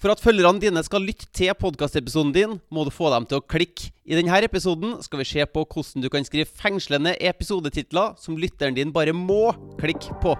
For 0.00 0.08
at 0.08 0.20
følgerne 0.24 0.62
dine 0.62 0.80
skal 0.80 1.02
lytte 1.04 1.26
til 1.36 1.52
podkastepisoden 1.60 2.32
din, 2.32 2.54
må 2.72 2.86
du 2.88 2.90
få 2.92 3.10
dem 3.12 3.26
til 3.28 3.36
å 3.36 3.44
klikke. 3.44 3.90
I 4.08 4.16
denne 4.16 4.38
episoden 4.46 4.94
skal 5.04 5.20
vi 5.20 5.26
se 5.28 5.44
på 5.44 5.66
hvordan 5.68 6.00
du 6.00 6.08
kan 6.08 6.24
skrive 6.24 6.48
fengslende 6.48 7.12
episodetitler 7.20 8.14
som 8.16 8.38
lytteren 8.40 8.78
din 8.78 8.94
bare 8.96 9.12
må 9.12 9.52
klikke 9.82 10.16
på. 10.24 10.32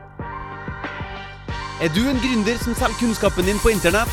Er 1.84 1.92
du 1.92 2.00
en 2.08 2.22
gründer 2.24 2.56
som 2.64 2.72
selger 2.72 3.02
kunnskapen 3.02 3.52
din 3.52 3.60
på 3.60 3.74
internett? 3.74 4.08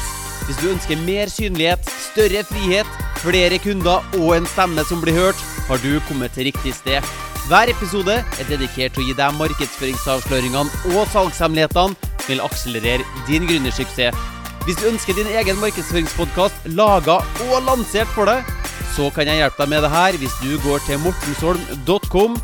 Hvis 0.50 0.60
du 0.60 0.68
ønsker 0.74 1.00
mer 1.08 1.32
synlighet, 1.32 1.88
større 2.12 2.44
frihet, 2.52 3.02
flere 3.24 3.64
kunder 3.64 4.04
og 4.20 4.36
en 4.36 4.52
stemme 4.52 4.84
som 4.88 5.00
blir 5.04 5.16
hørt, 5.16 5.40
har 5.72 5.80
du 5.80 5.94
kommet 6.12 6.36
til 6.36 6.52
riktig 6.52 6.76
sted. 6.76 7.04
Hver 7.48 7.72
episode 7.72 8.20
er 8.20 8.50
dedikert 8.52 8.96
til 8.96 9.06
å 9.06 9.08
gi 9.08 9.16
deg 9.16 9.40
markedsføringsavsløringene 9.40 10.96
og 10.96 11.06
salgshemmelighetene 11.16 11.96
som 11.96 12.34
vil 12.34 12.44
akselerere 12.44 13.24
din 13.30 13.48
gründersuksess. 13.48 14.36
Hvis 14.68 14.82
du 14.82 14.90
ønsker 14.90 15.16
din 15.16 15.30
egen 15.32 15.56
markedsføringspodkast 15.62 16.66
laga 16.76 17.22
og 17.46 17.62
lansert 17.64 18.10
for 18.12 18.28
deg, 18.28 18.44
så 18.92 19.06
kan 19.16 19.30
jeg 19.30 19.40
hjelpe 19.40 19.62
deg 19.62 19.72
med 19.72 19.86
det 19.86 19.92
her 19.94 20.18
hvis 20.20 20.36
du 20.42 20.58
går 20.60 20.82
til 20.84 21.00
mortensholm.com. 21.06 22.36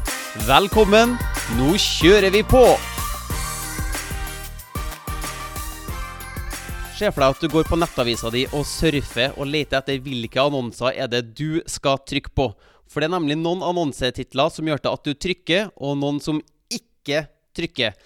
Velkommen, 0.47 1.17
nå 1.57 1.73
kjører 1.75 2.31
vi 2.31 2.45
på! 2.47 2.63
Se 6.95 7.11
for 7.11 7.20
deg 7.20 7.27
at 7.27 7.44
du 7.44 7.52
går 7.57 7.67
på 7.67 7.81
nettavisa 7.83 8.31
di 8.31 8.45
og 8.53 8.63
surfer 8.71 9.35
og 9.35 9.52
leter 9.52 9.83
etter 9.83 9.99
hvilke 10.08 10.47
annonser 10.47 10.95
er 10.95 11.11
det 11.11 11.25
du 11.35 11.59
skal 11.67 11.99
trykke 12.08 12.31
på. 12.31 12.53
For 12.88 13.03
det 13.03 13.11
er 13.11 13.17
nemlig 13.17 13.41
noen 13.44 13.67
annonsetitler 13.67 14.47
som 14.55 14.71
gjør 14.71 14.80
til 14.80 14.95
at 14.95 15.11
du 15.11 15.11
trykker, 15.27 15.71
og 15.75 15.99
noen 15.99 16.23
som 16.23 16.39
ikke 16.71 17.25
trykker. 17.52 17.99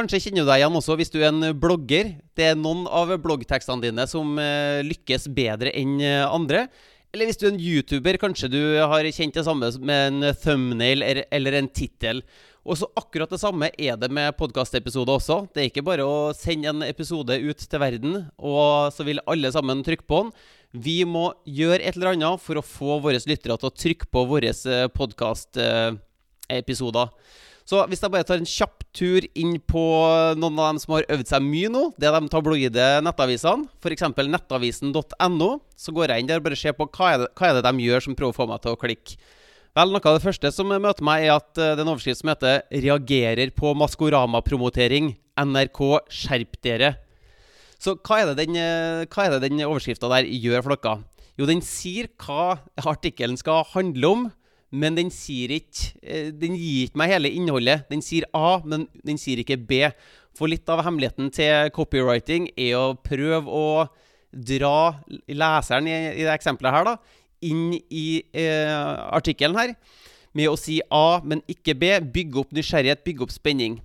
Kanskje 0.00 0.16
kjenner 0.24 0.46
du 0.46 0.48
deg 0.48 0.62
igjen 0.62 0.76
også 0.78 0.94
hvis 0.96 1.10
du 1.12 1.18
er 1.20 1.26
en 1.28 1.50
blogger. 1.60 2.14
Det 2.32 2.44
er 2.48 2.54
noen 2.56 2.86
av 2.88 3.10
bloggtekstene 3.20 3.84
dine 3.84 4.06
som 4.08 4.38
eh, 4.40 4.80
lykkes 4.86 5.26
bedre 5.36 5.74
enn 5.76 6.00
eh, 6.00 6.24
andre. 6.24 6.72
Eller 7.12 7.28
hvis 7.28 7.36
du 7.36 7.44
er 7.44 7.52
en 7.52 7.60
YouTuber, 7.60 8.16
kanskje 8.22 8.48
du 8.48 8.78
har 8.78 9.04
kjent 9.12 9.36
det 9.36 9.44
samme 9.44 9.68
med 9.84 10.00
en 10.06 10.32
thumbnail 10.40 11.04
eller 11.04 11.52
en 11.58 11.68
tittel. 11.68 12.22
Og 12.64 12.80
så 12.80 12.88
akkurat 12.96 13.28
det 13.34 13.40
samme 13.42 13.68
er 13.76 13.96
det 14.00 14.08
med 14.14 14.36
podkastepisoder 14.40 15.12
også. 15.18 15.52
Det 15.52 15.60
er 15.60 15.68
ikke 15.68 15.84
bare 15.84 16.04
å 16.08 16.32
sende 16.38 16.68
en 16.72 16.80
episode 16.86 17.36
ut 17.36 17.60
til 17.60 17.80
verden, 17.82 18.32
og 18.38 18.88
så 18.96 19.04
vil 19.04 19.20
alle 19.28 19.52
sammen 19.52 19.84
trykke 19.84 20.08
på 20.08 20.16
den. 20.22 20.32
Vi 20.80 21.04
må 21.04 21.36
gjøre 21.44 21.82
et 21.82 21.96
eller 21.98 22.14
annet 22.14 22.40
for 22.40 22.56
å 22.56 22.64
få 22.64 23.00
våre 23.04 23.20
lyttere 23.20 23.56
til 23.58 23.68
å 23.68 23.78
trykke 23.84 24.06
på 24.08 24.24
våre 24.32 24.48
eh, 24.48 24.88
podkastepisoder. 24.96 27.06
Så 27.68 27.84
hvis 27.90 28.00
jeg 28.02 28.12
bare 28.14 28.26
tar 28.26 28.40
en 28.40 28.48
kjapp 28.48 28.79
tur 28.96 29.24
inn 29.38 29.56
på 29.70 29.82
noen 30.38 30.58
av 30.58 30.72
dem 30.72 30.80
som 30.82 30.94
har 30.96 31.06
øvd 31.14 31.28
seg 31.30 31.44
mye 31.46 31.70
nå, 31.72 31.82
det 32.00 32.08
er 32.08 32.16
de 32.16 32.30
tabloide 32.32 32.86
nettavisene, 33.06 33.68
f.eks. 33.78 34.06
nettavisen.no, 34.18 35.50
så 35.78 35.94
går 35.94 36.14
jeg 36.14 36.22
inn 36.22 36.30
der 36.30 36.42
og 36.42 36.48
bare 36.48 36.58
ser 36.58 36.74
på 36.78 36.88
hva 36.88 37.12
er, 37.14 37.26
det, 37.26 37.50
er 37.52 37.60
de 37.66 37.86
gjør 37.86 38.06
som 38.06 38.16
prøver 38.18 38.34
å 38.34 38.38
få 38.40 38.48
meg 38.50 38.64
til 38.64 38.74
å 38.74 38.80
klikke. 38.80 39.20
Vel, 39.78 39.92
Noe 39.94 40.02
av 40.02 40.16
det 40.16 40.24
første 40.24 40.50
som 40.50 40.66
møter 40.66 41.06
meg, 41.06 41.28
er 41.28 41.36
at 41.36 41.54
eh, 41.54 41.76
det 41.76 41.78
er 41.78 41.84
en 41.84 41.92
overskrift 41.92 42.24
som 42.24 42.32
heter 42.32 42.64
'Reagerer 42.74 43.52
på 43.54 43.70
Maskorama-promotering. 43.78 45.14
NRK, 45.38 45.80
skjerp 46.10 46.58
dere'. 46.58 46.96
Så 47.78 47.94
hva 47.94 48.18
er 48.20 48.34
det 48.34 48.42
den, 48.42 48.58
eh, 48.58 49.06
hva 49.06 49.38
den 49.38 49.62
overskrifta 49.62 50.10
der 50.10 50.26
gjør 50.26 50.66
for 50.66 50.74
dere? 50.74 51.04
Jo, 51.38 51.46
den 51.46 51.62
sier 51.62 52.10
hva 52.20 52.58
artikkelen 52.82 53.38
skal 53.38 53.62
handle 53.70 54.10
om, 54.10 54.26
men 54.70 54.94
den 54.94 55.10
sier 55.10 55.50
ikke 55.56 55.98
eh, 56.02 56.28
Den 56.30 56.54
gir 56.54 56.86
ikke 56.86 57.00
meg 57.00 57.10
hele 57.14 57.32
innholdet. 57.34 57.86
Den 57.90 58.02
sier 58.04 58.28
A, 58.36 58.60
men 58.62 58.86
den 59.06 59.18
sier 59.18 59.42
ikke 59.42 59.58
B. 59.58 59.82
For 60.38 60.50
litt 60.50 60.68
av 60.70 60.84
hemmeligheten 60.86 61.32
til 61.34 61.72
copywriting 61.74 62.48
er 62.54 62.76
å 62.78 62.94
prøve 62.94 63.50
å 63.50 63.88
dra 64.30 65.02
leseren 65.26 65.90
i, 65.90 65.96
i 66.14 66.22
det 66.22 66.36
eksempelet 66.36 66.76
her 66.76 66.86
da, 66.86 66.94
inn 67.42 67.74
i 67.74 68.22
eh, 68.30 68.70
artikkelen 69.10 69.58
her 69.58 69.74
med 70.38 70.46
å 70.46 70.58
si 70.58 70.78
A, 70.94 71.18
men 71.26 71.42
ikke 71.50 71.74
B. 71.74 71.96
Bygge 72.14 72.44
opp 72.44 72.52
nysgjerrighet, 72.54 73.02
bygge 73.06 73.26
opp 73.26 73.34
spenning. 73.34 73.80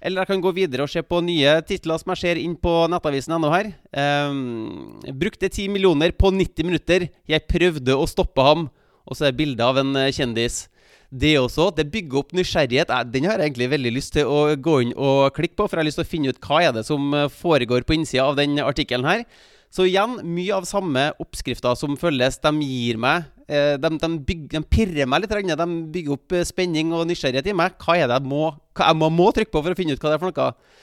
Eller 0.00 0.22
jeg 0.22 0.30
kan 0.30 0.44
gå 0.44 0.52
videre 0.56 0.86
og 0.86 0.92
se 0.92 1.02
på 1.04 1.18
nye 1.24 1.58
titler 1.66 2.00
som 2.00 2.14
jeg 2.14 2.22
ser 2.22 2.38
inn 2.40 2.54
på 2.56 2.72
nettavisen.no 2.88 3.50
her. 3.52 3.72
Um, 3.92 5.00
brukte 5.20 5.50
10 5.50 5.68
millioner 5.74 6.14
på 6.16 6.30
90 6.32 6.68
minutter. 6.70 7.08
Jeg 7.28 7.48
prøvde 7.50 7.98
å 7.98 8.06
stoppe 8.08 8.46
ham 8.46 8.70
og 9.06 9.16
så 9.16 9.26
er 9.26 9.32
det 9.32 9.40
bilde 9.40 9.66
av 9.66 9.80
en 9.80 9.94
eh, 9.98 10.12
kjendis. 10.14 10.64
Det 11.10 11.32
også. 11.40 11.72
Det 11.74 11.88
bygger 11.90 12.20
opp 12.20 12.34
nysgjerrighet. 12.38 12.92
Den 13.10 13.26
har 13.26 13.40
jeg 13.40 13.50
egentlig 13.50 13.70
veldig 13.72 13.92
lyst 13.96 14.14
til 14.14 14.28
å 14.30 14.42
gå 14.54 14.76
inn 14.84 14.92
og 14.94 15.32
klikke 15.34 15.58
på, 15.58 15.66
for 15.66 15.78
jeg 15.78 15.82
har 15.82 15.88
lyst 15.88 15.98
til 15.98 16.06
å 16.06 16.10
finne 16.10 16.30
ut 16.30 16.44
hva 16.44 16.60
er 16.62 16.76
det 16.76 16.84
som 16.86 17.16
eh, 17.16 17.30
foregår 17.32 17.86
på 17.86 17.96
innsida 17.98 18.28
av 18.28 18.38
den 18.38 18.60
artikkelen 18.62 19.08
her. 19.08 19.24
Så 19.70 19.86
igjen, 19.86 20.16
mye 20.26 20.54
av 20.56 20.66
samme 20.66 21.10
oppskrifter 21.22 21.76
som 21.78 21.94
følges, 21.98 22.40
de 22.42 22.50
gir 22.66 22.98
meg 22.98 23.28
eh, 23.46 23.76
de, 23.78 23.90
de, 24.02 24.08
bygger, 24.26 24.48
de, 24.56 24.62
pirrer 24.66 25.10
meg 25.10 25.24
litt. 25.24 25.34
De 25.58 25.68
bygger 25.94 26.16
opp 26.16 26.38
spenning 26.46 26.94
og 26.94 27.06
nysgjerrighet 27.10 27.50
i 27.50 27.56
meg. 27.58 27.78
Hva 27.82 27.98
er 27.98 28.10
det 28.10 28.18
jeg 28.20 28.30
må, 28.30 28.48
jeg 28.78 28.98
må, 28.98 29.10
må 29.14 29.30
trykke 29.34 29.54
på 29.54 29.64
for 29.64 29.74
å 29.74 29.78
finne 29.78 29.94
ut 29.94 30.02
hva 30.02 30.12
det 30.12 30.18
er 30.18 30.24
for 30.24 30.34
noe? 30.34 30.78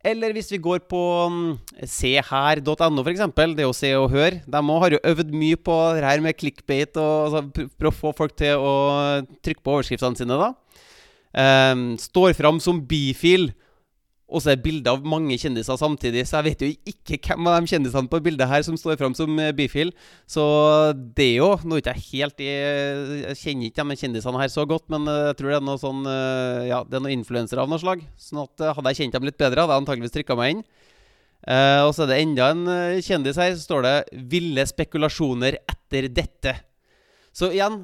Eller 0.00 0.32
hvis 0.32 0.48
vi 0.48 0.60
går 0.62 0.80
på 0.88 1.00
um, 1.28 1.40
seher.no, 1.84 3.02
f.eks. 3.04 3.24
Det 3.56 3.66
å 3.68 3.76
se 3.76 3.90
og 3.98 4.14
høre. 4.14 4.40
De 4.48 4.62
har 4.64 4.96
jo 4.96 5.02
øvd 5.12 5.34
mye 5.36 5.58
på 5.60 5.76
det 5.98 6.06
her 6.06 6.22
med 6.24 6.38
clickbait 6.40 6.96
og 6.96 7.26
altså, 7.26 7.68
prøve 7.76 7.92
å 7.92 7.98
få 7.98 8.14
folk 8.16 8.36
til 8.40 8.56
å 8.56 8.74
trykke 9.44 9.60
på 9.60 9.74
overskriftene 9.76 10.16
sine. 10.16 10.38
da. 10.40 10.54
Um, 11.30 11.92
står 12.00 12.32
fram 12.34 12.58
som 12.64 12.80
bifil 12.88 13.50
og 14.30 14.42
så 14.42 14.52
er 14.52 14.62
bilde 14.62 14.90
av 14.90 15.02
mange 15.06 15.34
kjendiser 15.40 15.78
samtidig, 15.78 16.22
så 16.28 16.38
jeg 16.38 16.46
vet 16.46 16.62
jo 16.62 16.68
ikke 16.92 17.18
hvem 17.26 17.48
av 17.50 17.56
de 17.58 17.70
kjendisene 17.72 18.10
på 18.10 18.20
bildet 18.22 18.48
her 18.50 18.62
som 18.66 18.76
står 18.78 18.98
fram 19.00 19.14
som 19.18 19.38
eh, 19.42 19.52
bifil. 19.56 19.90
Så 20.30 20.44
det 21.16 21.26
er 21.32 21.38
jo 21.40 21.50
Nå 21.66 21.78
er 21.78 21.82
ikke 21.82 22.12
helt 22.12 22.42
i 22.44 22.48
Jeg 22.48 23.38
kjenner 23.40 23.70
ikke 23.70 23.86
de 23.90 23.96
kjendisene 24.04 24.42
her 24.42 24.52
så 24.52 24.66
godt, 24.70 24.86
men 24.92 25.08
eh, 25.10 25.30
jeg 25.30 25.38
tror 25.40 25.52
det 25.52 25.58
er 25.58 25.66
noe 25.66 25.82
sånn 25.82 26.04
eh, 26.06 26.68
Ja, 26.70 26.82
det 26.86 26.98
er 26.98 27.04
noen 27.04 27.16
influensere 27.18 27.64
av 27.64 27.70
noe 27.70 27.82
slag. 27.82 28.04
Sånn 28.20 28.44
at 28.44 28.66
hadde 28.76 28.92
jeg 28.92 29.02
kjent 29.02 29.18
dem 29.18 29.26
litt 29.26 29.40
bedre, 29.40 29.64
hadde 29.64 29.76
jeg 29.76 29.84
antakeligvis 29.84 30.14
trykka 30.18 30.38
meg 30.38 30.54
inn. 30.54 30.66
Eh, 31.50 31.80
og 31.86 31.94
så 31.96 32.04
er 32.04 32.12
det 32.12 32.20
enda 32.22 32.50
en 32.54 32.66
kjendis 33.02 33.40
her, 33.40 33.56
så 33.56 33.66
står 33.66 33.86
det 33.86 33.96
'Ville 34.30 34.66
spekulasjoner 34.68 35.58
etter 35.64 36.06
dette'. 36.12 36.60
Så 37.34 37.50
igjen, 37.54 37.82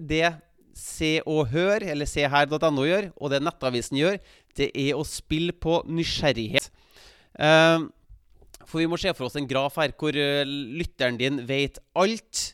det 0.00 0.32
Se 0.74 1.20
og 1.28 1.50
Hør, 1.52 1.84
eller 1.84 2.08
seher.no 2.08 2.84
gjør, 2.86 3.10
og 3.20 3.32
det 3.32 3.42
Nettavisen 3.44 3.98
gjør, 4.00 4.18
det 4.58 4.70
er 4.78 4.96
å 4.98 5.06
spille 5.06 5.54
på 5.54 5.80
nysgjerrighet. 5.88 6.70
Uh, 7.38 7.88
for 8.66 8.80
vi 8.80 8.88
må 8.88 8.98
se 9.00 9.12
for 9.16 9.28
oss 9.28 9.38
en 9.40 9.48
graf 9.48 9.78
her 9.80 9.94
hvor 9.98 10.16
uh, 10.16 10.42
lytteren 10.46 11.20
din 11.20 11.40
vet 11.48 11.80
alt 11.98 12.52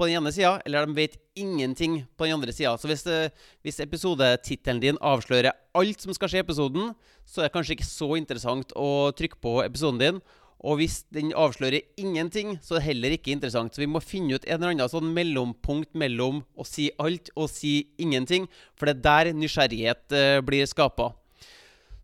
på 0.00 0.08
den 0.08 0.16
ene 0.16 0.32
sida, 0.32 0.54
eller 0.64 0.88
de 0.88 0.96
vet 0.96 1.18
ingenting 1.36 2.00
på 2.16 2.24
den 2.24 2.38
andre 2.38 2.54
sida. 2.56 2.72
Så 2.80 2.88
hvis, 2.88 3.04
uh, 3.06 3.28
hvis 3.64 3.80
episodetittelen 3.84 4.82
din 4.82 5.00
avslører 5.04 5.52
alt 5.76 6.02
som 6.02 6.14
skal 6.16 6.32
skje 6.32 6.40
i 6.40 6.46
episoden, 6.46 6.92
så 7.28 7.42
er 7.42 7.48
det 7.48 7.54
kanskje 7.56 7.76
ikke 7.76 7.88
så 7.88 8.14
interessant 8.18 8.72
å 8.78 9.10
trykke 9.16 9.40
på 9.42 9.58
episoden 9.66 10.00
din. 10.02 10.22
Og 10.60 10.76
hvis 10.76 10.98
den 11.14 11.30
avslører 11.32 11.86
ingenting, 12.00 12.58
så 12.60 12.76
er 12.76 12.80
det 12.80 12.88
heller 12.90 13.14
ikke 13.16 13.32
interessant. 13.32 13.72
Så 13.72 13.80
vi 13.80 13.88
må 13.88 14.02
finne 14.04 14.36
ut 14.36 14.44
en 14.44 14.58
eller 14.58 14.74
annen 14.74 14.92
sånn 14.92 15.12
mellompunkt 15.16 15.94
mellom 15.96 16.42
å 16.52 16.66
si 16.68 16.90
alt 17.00 17.32
og 17.32 17.48
si 17.52 17.92
ingenting. 18.00 18.48
For 18.76 18.88
det 18.88 18.98
er 18.98 19.06
der 19.06 19.38
nysgjerrighet 19.40 20.04
uh, 20.12 20.40
blir 20.44 20.68
skapa. 20.68 21.14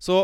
Så 0.03 0.23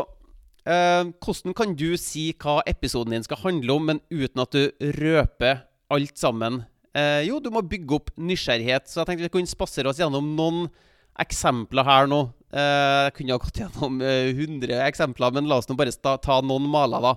eh, 0.67 1.03
hvordan 1.23 1.57
kan 1.57 1.75
du 1.79 1.93
si 1.99 2.29
hva 2.41 2.61
episoden 2.69 3.15
din 3.15 3.25
skal 3.25 3.41
handle 3.43 3.77
om, 3.77 3.89
men 3.91 4.01
uten 4.13 4.43
at 4.45 4.55
du 4.55 4.89
røper 4.99 5.65
alt 5.93 6.17
sammen? 6.19 6.63
Eh, 6.93 7.25
jo, 7.27 7.39
du 7.41 7.51
må 7.53 7.65
bygge 7.65 7.97
opp 7.97 8.13
nysgjerrighet. 8.17 8.89
Så 8.89 9.01
jeg 9.01 9.09
tenkte 9.09 9.27
vi 9.27 9.35
kunne 9.37 9.51
spasere 9.51 9.91
oss 9.91 10.01
gjennom 10.01 10.33
noen 10.37 10.67
eksempler 11.21 11.85
her 11.85 12.07
nå. 12.09 12.23
jeg 12.53 13.13
kunne 13.13 13.35
ha 13.35 13.41
gått 13.41 13.59
gjennom 13.61 13.99
100 14.01 14.79
eksempler, 14.87 15.33
men 15.33 15.45
la 15.49 15.59
oss 15.61 15.69
nå 15.69 15.75
bare 15.77 15.93
ta 15.93 16.39
noen 16.41 16.65
maler, 16.69 17.05
da. 17.05 17.13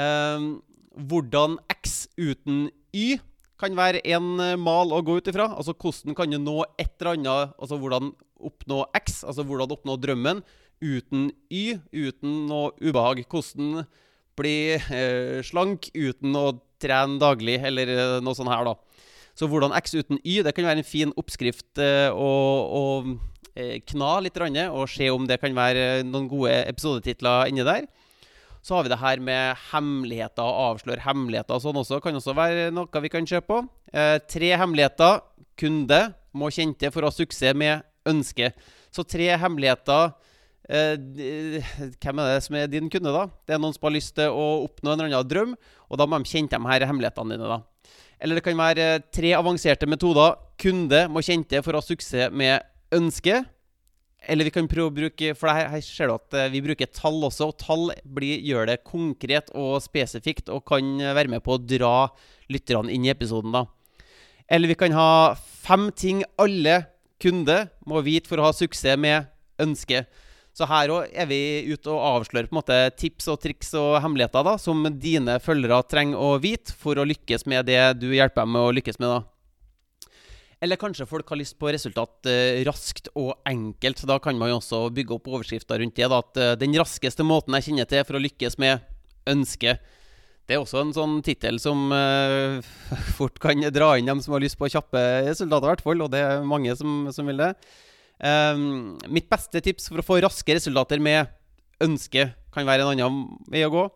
Ehm, 0.00 0.60
hvordan 0.94 1.58
X 1.72 2.08
uten 2.18 2.70
Y 2.94 3.18
kan 3.60 3.76
være 3.76 4.00
en 4.14 4.40
eh, 4.40 4.56
mal 4.58 4.92
å 4.94 5.02
gå 5.04 5.18
ut 5.20 5.30
ifra. 5.30 5.50
Altså 5.56 5.74
hvordan 5.74 6.16
kan 6.16 6.30
du 6.30 6.38
nå 6.40 6.62
et 6.80 6.94
eller 7.00 7.14
annet 7.14 7.56
Altså 7.60 7.78
hvordan 7.80 8.12
oppnå 8.40 8.84
X, 8.96 9.22
altså 9.28 9.44
hvordan 9.44 9.74
oppnå 9.74 9.98
drømmen, 10.00 10.40
uten 10.80 11.30
Y, 11.52 11.78
uten 11.92 12.46
noe 12.48 12.72
ubehag. 12.80 13.22
Hvordan 13.28 13.84
bli 14.40 14.56
eh, 14.76 15.40
slank 15.44 15.90
uten 15.94 16.36
å 16.38 16.46
trene 16.80 17.20
daglig, 17.20 17.58
eller 17.68 17.92
eh, 17.92 18.18
noe 18.24 18.36
sånt 18.36 18.52
her, 18.52 18.64
da. 18.68 18.76
Så 19.36 19.48
hvordan 19.48 19.74
X 19.78 19.94
uten 19.94 20.20
Y, 20.24 20.40
det 20.44 20.54
kan 20.56 20.66
være 20.68 20.82
en 20.82 20.88
fin 20.88 21.12
oppskrift 21.20 21.80
eh, 21.80 22.08
å, 22.10 22.30
å 22.80 22.84
eh, 23.54 23.78
kna 23.88 24.18
litt, 24.24 24.40
og 24.68 24.86
se 24.90 25.10
om 25.12 25.28
det 25.28 25.40
kan 25.42 25.56
være 25.56 26.04
noen 26.08 26.28
gode 26.30 26.54
episodetitler 26.68 27.52
inni 27.52 27.66
der. 27.66 27.88
Så 28.60 28.76
har 28.76 28.84
vi 28.84 28.92
det 28.92 29.00
her 29.00 29.20
med 29.24 29.60
hemmeligheter 29.70 30.44
og 30.44 30.74
avsløre 30.74 31.00
hemmeligheter 31.06 31.56
og 31.56 31.62
sånn 31.64 31.78
også. 31.80 32.00
Kan 32.04 32.18
også 32.18 32.34
være 32.36 32.66
noe 32.76 33.00
vi 33.00 33.12
kan 33.12 33.28
se 33.28 33.40
på. 33.40 33.62
Eh, 33.88 34.18
tre 34.28 34.50
hemmeligheter 34.60 35.22
kunde 35.60 36.00
må 36.36 36.50
kjente 36.52 36.90
for 36.92 37.04
å 37.04 37.08
ha 37.08 37.14
suksess 37.14 37.56
med 37.56 37.80
ønske. 38.08 38.52
Så 38.92 39.04
tre 39.08 39.30
hemmeligheter 39.40 40.12
Eh, 40.12 40.28
hvem 40.70 42.20
er 42.22 42.28
det 42.30 42.42
som 42.44 42.56
er 42.58 42.70
din 42.70 42.90
kunde, 42.92 43.10
da? 43.10 43.26
Det 43.46 43.56
er 43.56 43.62
noen 43.62 43.74
som 43.74 43.88
har 43.88 43.96
lyst 43.96 44.14
til 44.18 44.30
å 44.30 44.46
oppnå 44.68 44.92
en 44.92 45.00
eller 45.00 45.10
annen 45.10 45.30
drøm, 45.30 45.54
og 45.90 45.98
da 45.98 46.06
må 46.06 46.20
de 46.22 46.30
kjenne 46.30 46.52
de 46.52 46.70
her 46.70 46.86
hemmelighetene 46.86 47.34
dine, 47.34 47.50
da. 47.50 47.60
Eller 48.20 48.36
det 48.36 48.44
kan 48.44 48.58
være 48.58 49.00
tre 49.14 49.32
avanserte 49.38 49.88
metoder 49.88 50.36
kunde 50.60 51.06
må 51.08 51.22
kjenne 51.24 51.48
til 51.48 51.64
for 51.64 51.74
å 51.74 51.80
ha 51.80 51.86
suksess 51.86 52.34
med 52.36 52.60
ønske. 52.94 53.40
Eller 54.28 54.46
vi 54.46 54.52
kan 54.52 54.68
prøve 54.68 54.90
å 54.90 54.92
bruke 54.92 55.30
For 55.38 55.48
her, 55.48 55.70
her 55.72 55.80
ser 55.80 56.10
du 56.10 56.18
at 56.18 56.34
eh, 56.36 56.50
vi 56.52 56.60
bruker 56.60 56.90
tall 56.92 57.16
også, 57.24 57.48
og 57.48 57.56
tall 57.62 57.86
blir, 58.04 58.42
gjør 58.44 58.68
det 58.68 58.82
konkret 58.84 59.48
og 59.56 59.78
spesifikt 59.80 60.52
og 60.52 60.66
kan 60.68 60.98
være 61.00 61.32
med 61.32 61.40
på 61.46 61.56
å 61.56 61.62
dra 61.62 62.10
lytterne 62.52 62.92
inn 62.92 63.06
i 63.08 63.12
episoden, 63.14 63.54
da. 63.56 63.64
Eller 64.50 64.68
vi 64.68 64.76
kan 64.76 64.92
ha 64.92 65.10
fem 65.38 65.88
ting 65.96 66.24
alle 66.40 66.82
kunder 67.22 67.70
må 67.88 68.02
vite 68.04 68.28
for 68.28 68.40
å 68.40 68.50
ha 68.50 68.56
suksess 68.56 68.98
med 69.00 69.30
ønske. 69.60 70.04
Så 70.56 70.66
her 70.66 70.90
òg 70.92 71.12
er 71.14 71.28
vi 71.30 71.40
ute 71.70 71.92
og 71.92 72.02
avslører 72.18 72.48
på 72.50 72.56
en 72.56 72.60
måte 72.60 72.78
tips 72.98 73.28
og 73.30 73.38
triks 73.42 73.70
og 73.78 74.00
hemmeligheter 74.02 74.44
da, 74.44 74.56
som 74.58 74.82
dine 74.98 75.38
følgere 75.42 75.82
trenger 75.88 76.18
å 76.18 76.38
vite 76.42 76.74
for 76.76 76.98
å 76.98 77.06
lykkes 77.06 77.46
med 77.50 77.68
det 77.70 77.82
du 78.00 78.08
hjelper 78.10 78.42
dem 78.42 78.56
med 78.56 78.66
å 78.66 78.72
lykkes 78.80 78.98
med. 78.98 79.14
da. 79.14 79.20
Eller 80.60 80.76
kanskje 80.76 81.08
folk 81.08 81.30
har 81.32 81.38
lyst 81.40 81.56
på 81.56 81.70
resultat 81.72 82.28
eh, 82.28 82.60
raskt 82.68 83.08
og 83.16 83.32
enkelt. 83.48 84.02
Da 84.04 84.18
kan 84.20 84.36
man 84.36 84.50
jo 84.50 84.58
også 84.58 84.82
bygge 84.92 85.16
opp 85.16 85.30
overskrifter 85.30 85.80
rundt 85.80 85.96
det. 85.96 86.08
Da, 86.12 86.18
at 86.20 86.36
eh, 86.36 86.56
den 86.60 86.76
raskeste 86.76 87.24
måten 87.24 87.56
jeg 87.56 87.70
kjenner 87.70 87.88
til 87.88 88.04
for 88.04 88.18
å 88.18 88.22
lykkes 88.26 88.58
med 88.60 88.84
ønske. 89.30 89.78
Det 90.44 90.56
er 90.56 90.60
også 90.60 90.82
en 90.82 90.92
sånn 90.92 91.14
tittel 91.24 91.56
som 91.62 91.88
eh, 91.96 92.58
fort 93.16 93.40
kan 93.40 93.64
dra 93.72 93.94
inn 93.96 94.10
dem 94.10 94.20
som 94.20 94.36
har 94.36 94.44
lyst 94.44 94.60
på 94.60 94.68
kjappe 94.68 95.00
resultater, 95.30 95.64
i 95.64 95.72
hvert 95.72 95.86
fall. 95.86 96.04
Og 96.04 96.12
det 96.12 96.26
er 96.26 96.44
mange 96.44 96.76
som, 96.76 97.06
som 97.14 97.32
vil 97.32 97.40
det. 97.40 97.54
Um, 98.20 98.98
mitt 99.08 99.30
beste 99.32 99.62
tips 99.64 99.88
for 99.88 100.02
å 100.02 100.04
få 100.04 100.18
raske 100.20 100.52
resultater 100.52 101.00
med 101.00 101.30
ønske 101.80 102.26
kan 102.52 102.66
være 102.68 102.84
en 102.84 102.92
annen 102.92 103.22
vei 103.48 103.64
å 103.64 103.72
gå. 103.72 103.86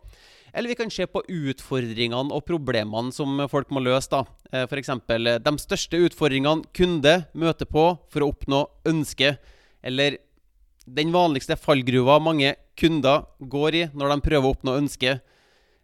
Eller 0.54 0.70
vi 0.70 0.76
kan 0.78 0.92
se 0.92 1.06
på 1.10 1.24
utfordringene 1.26 2.30
og 2.32 2.44
problemene 2.46 3.10
som 3.12 3.42
folk 3.50 3.72
må 3.74 3.82
løse. 3.82 4.08
da. 4.12 4.22
Eh, 4.52 4.68
F.eks. 4.68 4.92
de 5.42 5.52
største 5.58 5.98
utfordringene 6.06 6.62
kunde 6.72 7.14
møter 7.34 7.66
på 7.66 7.88
for 8.08 8.22
å 8.22 8.30
oppnå 8.30 8.62
ønske. 8.86 9.34
Eller 9.82 10.20
den 10.86 11.10
vanligste 11.10 11.58
fallgruva 11.58 12.20
mange 12.22 12.54
kunder 12.78 13.26
går 13.40 13.74
i 13.74 13.84
når 13.92 14.14
de 14.14 14.26
prøver 14.28 14.46
å 14.46 14.54
oppnå 14.54 14.78
ønske. 14.78 15.18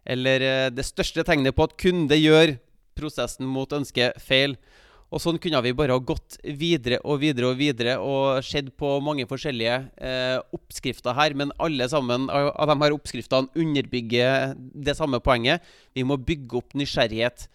Eller 0.07 0.47
eh, 0.47 0.69
det 0.71 0.87
største 0.87 1.27
tegnet 1.27 1.57
på 1.57 1.67
at 1.67 1.75
kunde 1.75 2.15
gjør 2.15 2.55
prosessen 2.95 3.51
mot 3.51 3.75
ønske 3.75 4.13
feil. 4.23 4.55
Og 5.11 5.19
sånn 5.19 5.39
kunne 5.43 5.59
vi 5.65 5.73
bare 5.75 5.95
ha 5.97 5.99
gått 5.99 6.37
videre 6.45 7.01
og 7.03 7.19
videre 7.19 7.49
og 7.51 7.57
videre 7.59 7.97
og 7.99 8.45
sett 8.47 8.69
på 8.79 8.93
mange 9.03 9.25
forskjellige 9.27 9.73
eh, 9.99 10.37
oppskrifter 10.55 11.17
her. 11.17 11.35
Men 11.35 11.51
alle 11.59 11.87
sammen 11.91 12.29
av, 12.31 12.53
de 12.71 12.77
her 12.85 12.95
oppskriftene 12.95 13.51
underbygger 13.59 14.55
det 14.55 14.95
samme 14.95 15.19
poenget. 15.23 15.65
Vi 15.91 16.05
må 16.07 16.15
bygge 16.15 16.61
opp 16.61 16.77
nysgjerrighet. 16.79 17.49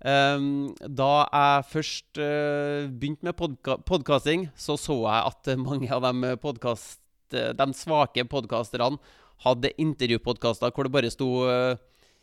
Um, 0.00 0.70
da 0.80 1.26
jeg 1.26 1.66
først 1.74 2.20
uh, 2.22 2.86
begynte 2.88 3.26
med 3.26 3.36
podka 3.36 3.74
podkasting, 3.84 4.46
så 4.56 4.78
så 4.80 4.96
jeg 5.02 5.32
at 5.34 5.50
mange 5.60 5.90
av 5.92 6.06
de, 6.06 6.30
podcast, 6.40 7.02
de 7.28 7.66
svake 7.76 8.24
podkasterne 8.24 8.96
hadde 9.44 9.74
intervjupodkaster 9.76 10.72
hvor 10.72 10.88
det 10.88 10.94
bare 10.94 11.12
sto 11.12 11.28
uh, 11.44 11.76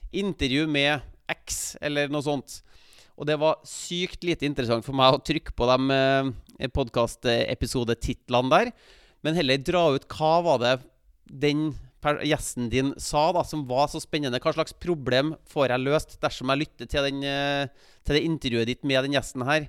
'intervju 0.10 0.66
med 0.72 1.06
X', 1.28 1.78
eller 1.82 2.10
noe 2.10 2.24
sånt. 2.24 2.62
Og 3.18 3.26
det 3.26 3.40
var 3.42 3.58
sykt 3.66 4.26
lite 4.28 4.46
interessant 4.46 4.86
for 4.86 4.98
meg 4.98 5.16
å 5.16 5.24
trykke 5.26 5.56
på 5.58 5.68
de 5.72 5.98
eh, 5.98 6.70
podkastepisodetitlene 6.74 8.54
der, 8.54 8.72
men 9.26 9.38
heller 9.38 9.58
dra 9.66 9.88
ut 9.96 10.06
hva 10.14 10.36
var 10.46 10.62
det 10.62 10.76
den 11.28 11.72
gjesten 12.24 12.70
din 12.72 12.94
sa 13.02 13.32
da, 13.36 13.44
som 13.44 13.66
var 13.68 13.90
så 13.92 14.00
spennende. 14.00 14.40
Hva 14.40 14.54
slags 14.56 14.76
problem 14.80 15.34
får 15.50 15.74
jeg 15.74 15.84
løst 15.84 16.16
dersom 16.22 16.54
jeg 16.54 16.62
lytter 16.62 16.90
til, 16.94 17.10
den, 17.10 17.24
eh, 17.26 17.92
til 18.06 18.16
det 18.16 18.24
intervjuet 18.24 18.70
ditt 18.70 18.88
med 18.88 19.04
den 19.04 19.18
gjesten 19.18 19.44
her? 19.48 19.68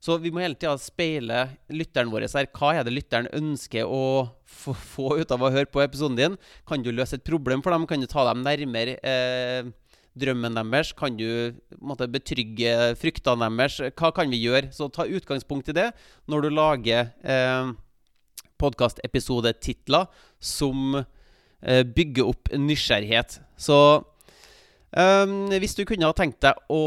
Så 0.00 0.16
vi 0.16 0.32
må 0.32 0.40
hele 0.40 0.56
tida 0.56 0.78
speile 0.80 1.42
lytteren 1.68 2.10
vår 2.10 2.24
her. 2.32 2.48
Hva 2.56 2.72
er 2.74 2.84
det 2.84 2.94
lytteren 2.94 3.28
ønsker 3.36 3.84
å 3.84 4.32
få 4.48 5.18
ut 5.20 5.30
av 5.30 5.42
å 5.44 5.52
høre 5.52 5.68
på 5.68 5.82
episoden 5.84 6.16
din? 6.16 6.38
Kan 6.66 6.82
du 6.82 6.90
løse 6.90 7.18
et 7.18 7.24
problem 7.24 7.60
for 7.62 7.70
dem? 7.70 7.86
Kan 7.86 8.00
du 8.00 8.08
ta 8.08 8.24
dem 8.30 8.42
nærmere? 8.42 8.96
Eh, 9.04 9.68
drømmen 10.18 10.58
deres? 10.58 10.92
Kan 10.96 11.16
du 11.18 11.54
måtte, 11.78 12.08
betrygge 12.10 12.94
fryktene 13.00 13.50
deres? 13.56 13.78
Hva 13.94 14.12
kan 14.14 14.32
vi 14.32 14.42
gjøre? 14.42 14.70
Så 14.74 14.90
ta 14.92 15.06
utgangspunkt 15.06 15.70
i 15.70 15.76
det 15.76 15.90
når 16.30 16.46
du 16.46 16.50
lager 16.54 17.12
eh, 17.22 17.72
podkastepisodetitler 18.60 20.08
som 20.40 21.00
eh, 21.00 21.84
bygger 21.84 22.32
opp 22.32 22.50
nysgjerrighet. 22.56 23.40
Så 23.60 23.78
eh, 24.96 25.38
hvis 25.60 25.78
du 25.78 25.86
kunne 25.88 26.10
ha 26.10 26.16
tenkt 26.16 26.42
deg 26.44 26.58
å 26.72 26.82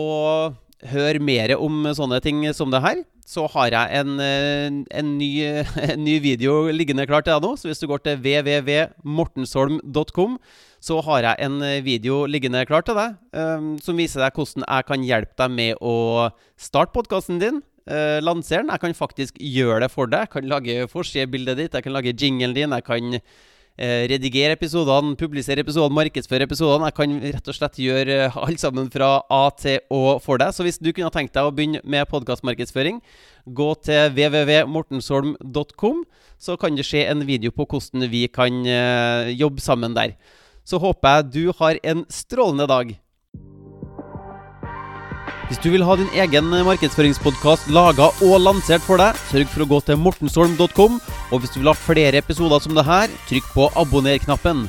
høre 0.93 1.23
mer 1.23 1.55
om 1.55 1.85
sånne 1.95 2.19
ting 2.23 2.43
som 2.55 2.71
det 2.73 2.83
her, 2.83 3.03
så 3.23 3.47
har 3.53 3.67
jeg 3.73 3.85
en, 4.01 4.11
eh, 4.21 4.69
en, 4.99 5.07
ny, 5.19 5.31
en 5.93 6.03
ny, 6.03 6.15
video 6.23 6.51
liggende 6.71 7.07
klar 7.09 7.21
til 7.23 7.33
deg 7.33 7.41
nå. 7.45 7.51
Så 7.59 7.65
hvis 7.69 7.81
du 7.81 7.87
går 7.89 7.99
til 8.03 8.15
www.mortensholm.com, 8.23 10.31
så 10.83 10.95
har 11.07 11.19
jeg 11.29 11.35
en 11.45 11.55
video 11.85 12.15
liggende 12.27 12.67
klar 12.67 12.83
til 12.83 12.95
deg 12.99 13.09
um, 13.31 13.79
som 13.79 13.95
viser 13.95 14.19
deg 14.19 14.35
hvordan 14.35 14.67
jeg 14.67 14.83
kan 14.89 15.01
hjelpe 15.07 15.35
deg 15.39 15.49
med 15.55 15.71
å 15.79 16.27
starte 16.59 16.91
podkasten 16.95 17.39
din. 17.39 17.63
Uh, 17.87 18.19
lansere 18.23 18.61
den. 18.63 18.71
Jeg 18.75 18.83
kan 18.83 18.93
faktisk 18.95 19.33
gjøre 19.39 19.79
det 19.85 19.91
for 19.95 20.05
deg. 20.11 20.21
Jeg 20.27 20.33
kan 20.35 20.51
lage 20.51 20.91
forsidebildet 20.91 21.55
ditt, 21.59 21.75
jeg 21.75 21.83
kan 21.87 21.95
lage 21.95 22.19
jinglen 22.19 22.55
din. 22.55 22.75
Jeg 22.75 22.83
kan 22.87 23.03
Eh, 23.17 23.21
redigere 23.81 24.53
episodene, 24.53 25.15
publisere 25.17 25.63
episodene, 25.63 25.95
markedsføre 25.97 26.45
episodene. 26.45 26.91
Jeg 26.91 26.97
kan 26.99 27.15
rett 27.23 27.47
og 27.49 27.57
slett 27.57 27.79
gjøre 27.81 28.17
eh, 28.27 28.37
alt 28.45 28.61
sammen 28.61 28.89
fra 28.93 29.23
A 29.33 29.47
til 29.57 29.79
Å 29.89 30.19
for 30.21 30.37
deg. 30.41 30.53
Så 30.53 30.65
hvis 30.65 30.77
du 30.77 30.91
kunne 30.91 31.09
tenkt 31.13 31.33
deg 31.33 31.49
å 31.49 31.53
begynne 31.53 31.81
med 31.81 32.05
podkastmarkedsføring, 32.11 33.01
gå 33.49 33.69
til 33.81 34.13
www.mortensholm.com, 34.13 36.03
så 36.37 36.57
kan 36.61 36.77
det 36.77 36.85
skje 36.85 37.07
en 37.09 37.25
video 37.25 37.53
på 37.55 37.65
hvordan 37.65 38.05
vi 38.13 38.27
kan 38.29 38.61
eh, 38.61 39.33
jobbe 39.33 39.63
sammen 39.63 39.97
der. 39.97 40.13
Så 40.63 40.77
håper 40.79 41.17
jeg 41.17 41.31
du 41.33 41.43
har 41.57 41.81
en 41.83 42.05
strålende 42.13 42.69
dag. 42.69 42.93
Hvis 45.49 45.59
du 45.59 45.69
vil 45.73 45.83
ha 45.83 45.95
din 45.99 46.11
egen 46.15 46.53
markedsføringspodkast 46.65 47.67
laga 47.75 48.09
og 48.23 48.37
lansert 48.41 48.85
for 48.85 49.01
deg, 49.01 49.17
sørg 49.29 49.49
for 49.51 49.65
å 49.65 49.69
gå 49.73 49.81
til 49.89 49.99
mortensholm.com. 49.99 51.01
Og 51.31 51.43
hvis 51.43 51.51
du 51.53 51.59
vil 51.59 51.71
ha 51.73 51.75
flere 51.77 52.23
episoder 52.23 52.63
som 52.63 52.77
det 52.77 52.87
her, 52.87 53.11
trykk 53.27 53.51
på 53.55 53.67
abonner-knappen. 53.83 54.65